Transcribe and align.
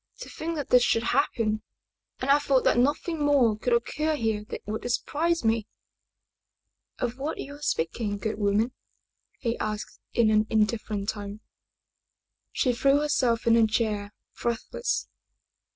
To 0.21 0.29
think 0.29 0.55
that 0.55 0.69
this 0.69 0.81
should 0.81 1.03
happen 1.03 1.61
and 2.19 2.31
I 2.31 2.39
thought 2.39 2.63
that 2.63 2.79
nothing 2.79 3.23
more 3.23 3.55
could 3.55 3.71
occur 3.71 4.15
here 4.15 4.43
that 4.45 4.65
would 4.65 4.91
surprise 4.91 5.45
me!" 5.45 5.67
"Of 6.97 7.19
what 7.19 7.37
are 7.37 7.41
you 7.41 7.61
speaking, 7.61 8.17
good 8.17 8.39
woman?" 8.39 8.73
he 9.37 9.59
asked 9.59 9.99
in 10.13 10.31
an 10.31 10.47
indifferent 10.49 11.09
tone. 11.09 11.41
She 12.51 12.73
threw 12.73 12.99
herself 12.99 13.45
into 13.45 13.63
a 13.65 13.67
chair, 13.67 14.11
breathless. 14.41 15.07